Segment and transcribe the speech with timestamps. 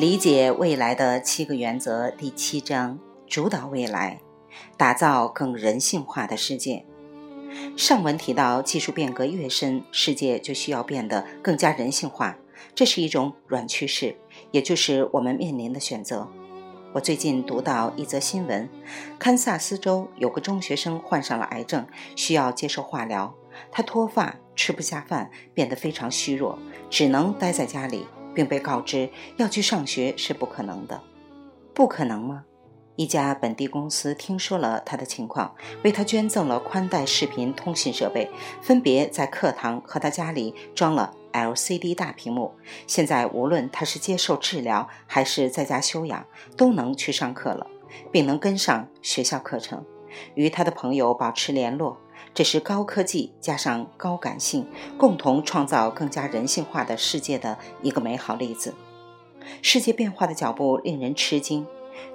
[0.00, 4.18] 理解未来的七个原则第七章：主导未来，
[4.78, 6.86] 打造更人性化的世界。
[7.76, 12.38] 上文提到，技术变革越深，世界就需要变得更加人性化，
[12.74, 14.16] 这是一种软趋势，
[14.52, 16.26] 也就是我们面临的选择。
[16.94, 18.66] 我最近读到一则新闻，
[19.18, 21.86] 堪萨斯州有个中学生患上了癌症，
[22.16, 23.34] 需要接受化疗。
[23.70, 28.06] 他脱发，吃不下饭，变得非常虚弱，只能待在家里。
[28.40, 31.02] 并被告知要去上学是不可能的，
[31.74, 32.44] 不可能吗？
[32.96, 35.54] 一家本地公司听说了他的情况，
[35.84, 38.30] 为他捐赠了宽带视频通信设备，
[38.62, 42.54] 分别在课堂和他家里装了 LCD 大屏幕。
[42.86, 46.24] 现在无论他是接受治疗还是在家休养，
[46.56, 47.66] 都能去上课了，
[48.10, 49.84] 并能跟上学校课程，
[50.34, 51.98] 与他的朋友保持联络。
[52.32, 54.66] 这是高科技加上高感性，
[54.96, 58.74] 共同创造更加人性化的世界的一个美好例子。
[59.62, 61.66] 世界变化的脚步令人吃惊。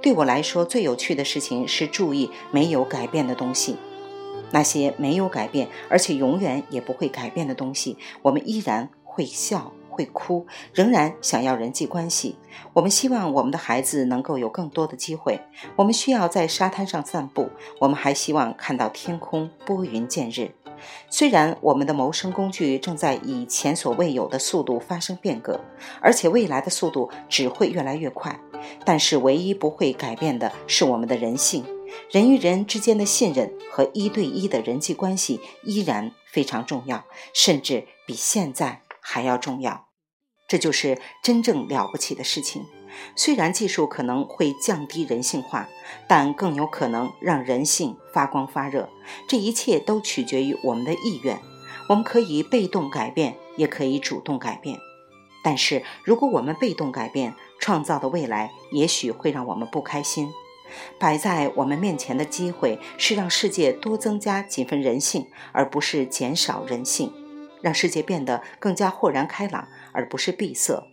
[0.02, 3.76] 对我来说，最有趣的事情是注意没有改变的东西。
[4.52, 9.74] 那些没有改变，而且永远也不会改变的东西，我们依然会笑。
[9.96, 12.36] 会哭，仍然想要人际关系。
[12.74, 15.40] 我们希望我们的孩子能够有更多的机会。
[15.78, 17.50] 我们需要在沙滩上散步。
[17.80, 20.52] 我们还希望看到天空拨云见日。
[21.10, 25.60] 虽然我们的谋生工具正在以前所未有的速度发生变革，
[26.02, 28.38] 而且未来的速度只会越来越快，
[28.84, 31.64] 但是唯一不会改变的是我们的人性。
[32.12, 39.85] 人与人之间的信任和一对一的人际关系依然非常重要，甚至比现在还要重要。
[40.48, 42.66] 这就是真正了不起的事情。
[43.16, 45.68] 虽然技术可能会降低人性化，
[46.08, 48.90] 但更有可能让人性发光发热。
[49.28, 51.40] 这一切都取决于我们的意愿。
[51.90, 54.80] 我们可以被动改变，也可以主动改变。
[55.44, 60.30] 但是，如果我们被动改变，创造的未来也许会让我们不开心。
[60.98, 67.12] 摆在我们面前的机会是让世界多增加几分人性，而不是减少人性。
[67.66, 70.84] 让世界变得更加豁然开朗，而不是闭塞；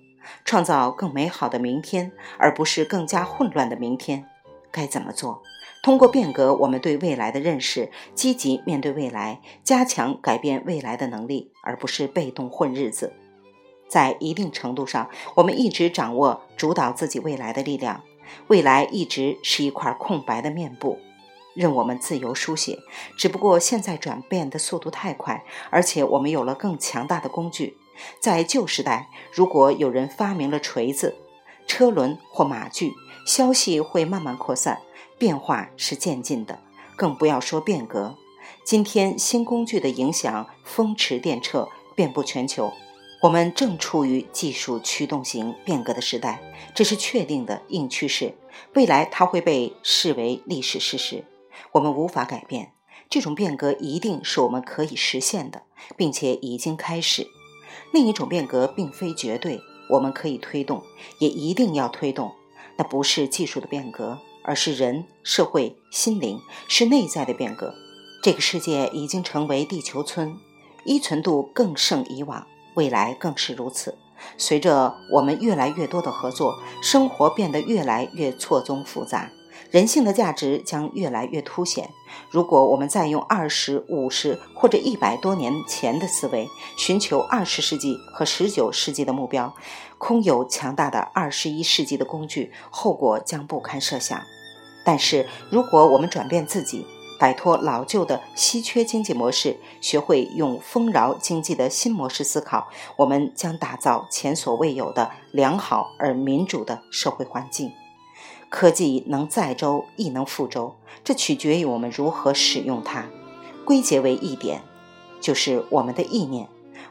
[0.43, 4.25] 创造更美好的明天，而不是更加混乱的明天。
[4.71, 5.43] 该怎么做？
[5.83, 13.13] 通过变革我们对未来的认识，积极面对未来，加强改变未来的能力，而不是被动混日子。
[13.87, 18.03] 在一定程度上，我们一直掌握主导自己未来的力量。
[18.47, 20.99] 未来一直是一块空白的面部。
[21.55, 22.79] 任我们自由书写，
[23.17, 27.77] 只不过现在转变的速度太快，而且我们有了更强大的工具。
[28.21, 31.17] 在旧时代，如果有人发明了锤子、
[31.67, 32.95] 车轮或马具，
[33.27, 34.81] 消息会慢慢扩散，
[35.19, 36.59] 变化是渐进的，
[36.97, 38.17] 更不要说变革。
[38.65, 42.73] 今天新工具的影响风驰电掣，遍布全球。
[43.23, 46.43] 我们正处于技术驱动型变革的时代，
[46.75, 48.35] 这是确定的硬趋势。
[48.75, 51.25] 未来它会被视为历史事实。
[51.71, 52.73] 我们无法改变
[53.09, 55.63] 这种变革，一定是我们可以实现的，
[55.97, 57.29] 并且已经开始。
[57.93, 60.83] 另一种变革并非绝对，我们可以推动，
[61.19, 62.33] 也一定要推动。
[62.77, 67.75] 那不是技术的变革，而是人、社会、心灵，是内在的变革。
[68.23, 70.39] 这个世界已经成为地球村，
[70.85, 73.99] 依存度更胜以往，未来更是如此。
[74.39, 79.31] 随着我们越来越多的合作，生活变得越来越错综复杂。
[79.71, 81.91] 人性的价值将越来越凸显。
[82.31, 89.55] 如果我们再用二十五十或者一百多年前的思维寻求二十世纪和十九世纪的目标，
[89.99, 94.21] 空有强大的二十一世纪的工具，后果将不堪设想。
[94.85, 96.85] 但是，如果我们转变自己，
[97.21, 107.73] 摆脱老旧的稀缺经济模式，学会用丰饶经济的新模式思考，我们将打造前所未有的良好而民主的社会环境。
[108.53, 113.07] 科技能载舟亦能覆舟，这取决于我们如何使用它。
[113.65, 114.61] 归结为一点，
[115.23, 116.47] 就是我们的意念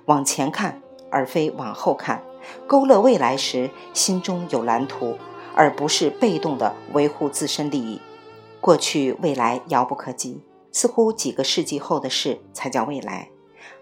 [0.06, 0.81] 往前看，
[1.12, 2.24] 而非往后看。
[2.65, 5.19] 勾勒未来时，心中有蓝图，
[5.53, 8.01] 而不是被动的维护自身利益。
[8.59, 10.41] 过去、未来遥不可及，
[10.71, 13.30] 似乎几个世纪后的事才叫未来。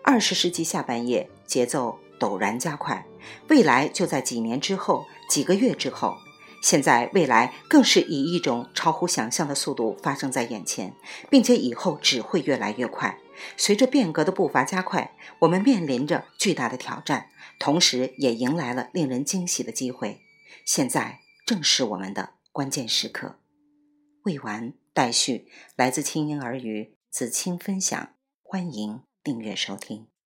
[0.03, 3.05] 二十世纪下半叶，节奏陡然加快，
[3.47, 6.17] 未来就在几年之后，几个月之后。
[6.61, 10.93] 现在，未来更是以一种超乎想象的速度发生在眼前，
[11.29, 13.17] 并且以后只会越来越快。
[13.55, 20.19] 随着变革的步伐加快，我们面临着巨大的挑战，同时也迎来了令人惊喜的机会。
[20.65, 23.39] 现在正是我们的关键时刻。
[24.23, 25.47] 未完待续，
[25.77, 28.09] 来自清音儿语子清分享，
[28.43, 30.09] 欢迎订阅收听。